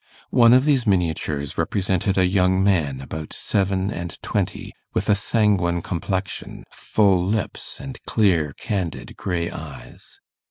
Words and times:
One 0.31 0.51
of 0.53 0.65
these 0.65 0.87
miniatures 0.87 1.59
represented 1.59 2.17
a 2.17 2.25
young 2.25 2.63
man 2.63 3.01
about 3.01 3.33
seven 3.33 3.91
and 3.91 4.19
twenty, 4.23 4.73
with 4.95 5.11
a 5.11 5.13
sanguine 5.13 5.83
complexion, 5.83 6.63
full 6.71 7.23
lips, 7.23 7.79
and 7.79 8.01
clear 8.05 8.53
candid 8.53 9.15
grey 9.15 9.51
eyes. 9.51 10.19